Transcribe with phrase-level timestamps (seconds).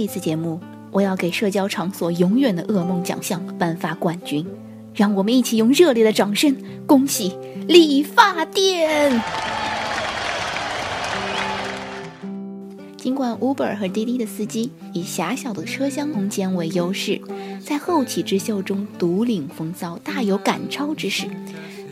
[0.00, 0.58] 一次节目，
[0.90, 4.46] 我要给社交场所永远的噩梦奖项颁发冠军。
[4.94, 7.36] 让我们一起用热烈的掌声恭喜
[7.68, 9.22] 理发店！
[12.96, 17.20] 尽管 Uber 和滴滴的司机以狭小的车厢空间为优势，
[17.64, 21.26] 在后起之秀中独领风骚，大有赶超之势，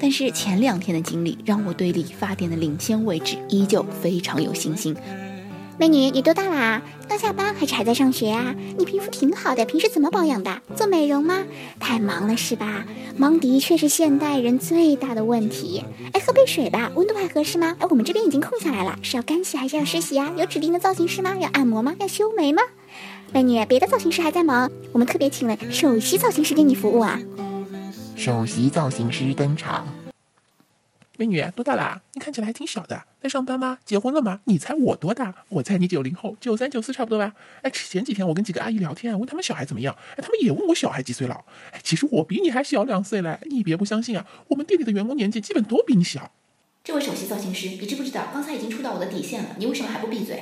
[0.00, 4.94] 但是前两天的经历让我对理发店的领先位置依旧非常有信心。
[5.80, 6.82] 美女，你多大啦？
[7.08, 8.52] 刚下班还是还在上学啊？
[8.76, 10.60] 你皮肤挺好的，平时怎么保养的？
[10.74, 11.44] 做美容吗？
[11.78, 12.84] 太忙了是吧？
[13.16, 15.84] 忙的确是现代人最大的问题。
[16.12, 17.76] 哎，喝杯水吧，温度还合适吗？
[17.78, 20.32] 哎，我们这边已经空下来了，是要干洗还是要湿洗啊？
[20.36, 21.36] 有指定的造型师吗？
[21.38, 21.94] 要按摩吗？
[22.00, 22.60] 要修眉吗？
[23.32, 27.20] 美女，别的造型师还在忙，我们特别请了首席造型师给你服务啊。
[28.16, 29.86] 首席造型师登场。
[31.18, 32.00] 美女多大了？
[32.12, 33.78] 你看起来还挺小的，在上班吗？
[33.84, 34.40] 结婚了吗？
[34.44, 35.34] 你猜我多大？
[35.48, 37.34] 我猜你九零后，九三九四差不多吧？
[37.62, 41.44] 哎，前几天我跟几个阿姨聊天，问他们小孩怎么样，哎，他们也问我小孩几岁了。
[41.72, 46.30] 哎，其实我比你还小两岁嘞，你别不相信啊，我们店里的员工年纪基本都比你小。
[46.84, 49.56] 这位首席造型师，你知不知道刚才已经触到我的底线了？
[49.58, 50.40] 你为什么还不闭嘴？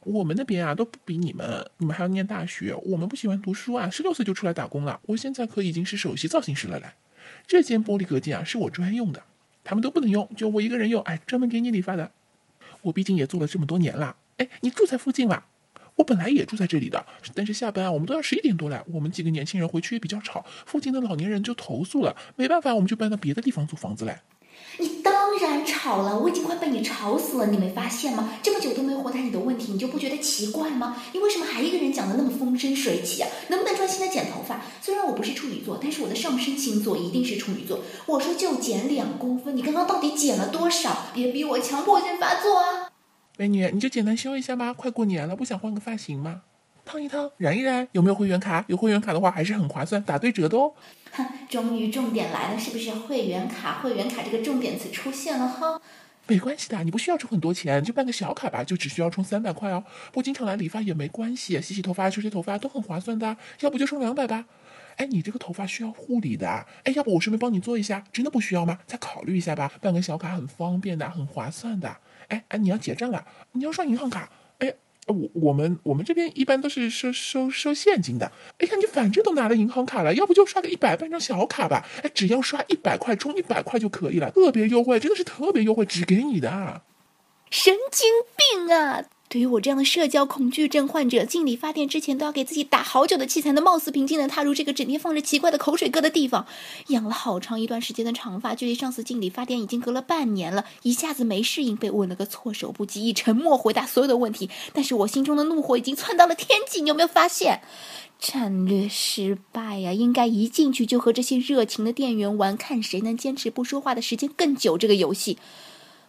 [0.00, 4.98] 我们那边啊都不比你们，你们还要念大学，我们不喜欢读书啊，十六岁就出来打工了。
[5.04, 6.86] 我现在可已经是首席造型师了嘞。
[7.46, 9.22] 这间玻璃隔间啊是我专用的。
[9.68, 11.02] 他们都不能用，就我一个人用。
[11.02, 12.10] 哎，专门给你理发的。
[12.80, 14.16] 我毕竟也做了这么多年了。
[14.38, 15.46] 哎，你住在附近吧？
[15.96, 18.82] 我本来也住在这里的，但是下班啊，我们都要十一点多了。
[18.90, 22.16] 我们几个年轻人回去也比较吵，附近的老年人就投诉了。
[22.36, 24.22] 没办法，我们就搬到别的地方租房子来。
[25.38, 28.28] 当然吵了，我已经快被你吵死了，你没发现吗？
[28.42, 30.96] 这么久都没回答你的问题，你就不觉得奇怪吗？
[31.12, 33.28] 你为什么还一个人讲的那么风生水起啊？
[33.48, 34.60] 能不能专心的剪头发？
[34.80, 37.80] 虽然我不是处女座，但是我的上升星座一定是处女座。
[38.06, 41.06] 我说就剪两公分，你刚刚到底剪了多少？
[41.14, 42.90] 别逼我强迫症发作啊！
[43.36, 46.42] 美女，你就简单修一下吧，快过年了，不想换个发型吗？
[46.88, 48.64] 烫一烫，染一染，有没有会员卡？
[48.66, 50.72] 有会员卡的话还是很划算，打对折的哦。
[51.12, 52.90] 哼， 终于重点来了，是不是？
[52.92, 55.78] 会员卡，会员卡这个重点词出现了哈。
[56.26, 59.84] 没关系的，你不需要充很多钱，就办个小卡吧，就只需要充三百块哦。
[60.12, 63.36] 不经常来理发也没关系，洗洗头发、吹吹头发都很划算的。
[63.60, 64.46] 要不就充两百吧。
[64.96, 68.02] 哎，你这个头发需要护理的，哎，要不我顺便帮你做一下？
[68.12, 68.78] 真的不需要吗？
[68.86, 71.96] 再考虑一下吧，办个小卡很方便的，很划算的。
[72.28, 74.30] 哎哎，你要结账了，你要刷银行卡。
[75.08, 78.30] 我我们我们这边一般都是收收收现金的。
[78.58, 81.86] 哎呀，你反正都拿了银行卡了，要不就刷个一百办张小卡吧。
[82.02, 86.82] 哎，只要刷一百块，充一百块就可以了，特别优惠，真的是特别优惠，只给你的。
[87.50, 89.04] 神经病啊！
[89.28, 96.46] 对于我这样的社交恐惧症患者，进理发店之前都要给自己打好久的气，才能貌似平静的踏入这个整天放着奇怪的口水歌的地方。
[96.86, 104.48] 养了好长一段时间的长发，距离上次进理发店已经隔了半年了，一下子没适应，被问了个措手不及，以沉默回答所有的问题。
[104.72, 107.60] 但是我心中的怒火已经窜到了天际，你有没有发现？
[108.18, 109.92] 战略失败呀！
[109.92, 114.78] 应该一进去就和这些热情的店员玩，看谁能坚持不说话的时间更久。
[114.78, 115.36] 这个游戏，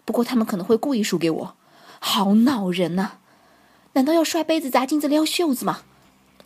[0.06, 1.56] 不过他们可能会故意输给我。
[2.00, 3.12] 好恼人呐！
[3.94, 5.82] 难道要摔杯子、砸镜子、撩袖子吗？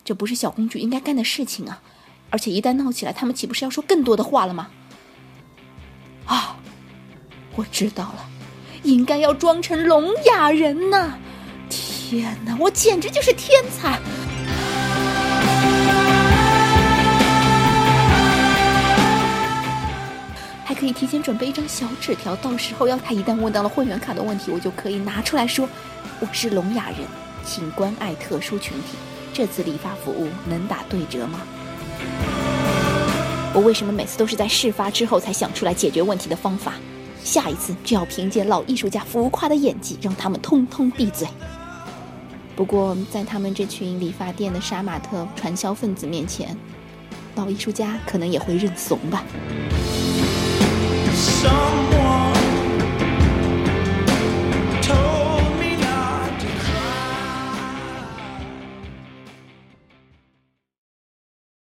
[0.03, 1.81] 这不是小公主应该干的事情啊！
[2.29, 4.69] 而且一旦闹起来，他们岂不是要说更多的话了吗？
[6.25, 6.57] 啊，
[7.55, 8.29] 我知道了，
[8.83, 11.17] 应该要装成聋哑人呐！
[11.69, 13.99] 天哪，我简直就是天才！
[20.83, 25.65] 可以提前准备一张小纸条，到时候要他一旦问到了会员卡的问题，我就可以拿出来说
[26.19, 26.97] ：“我是聋哑人，
[27.45, 28.97] 请关爱特殊群体。
[29.31, 31.39] 这次理发服务能打对折吗？”
[33.55, 36.73] 我为什么每次都是在事发之后才想出来解决问题的方法？
[37.23, 41.25] 下一次就要凭借老艺术家浮夸的演技，让他们通通闭嘴。
[42.57, 46.57] 不过，在他们这群理发店的杀马特传销分子面前，
[47.35, 49.23] 老艺术家可能也会认怂吧。
[51.43, 52.02] someone